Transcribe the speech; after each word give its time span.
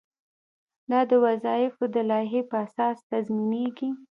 دا 0.89 0.99
د 1.09 1.11
وظایفو 1.25 1.83
د 1.95 1.97
لایحې 2.11 2.41
په 2.49 2.55
اساس 2.65 2.97
تنظیمیږي. 3.09 3.89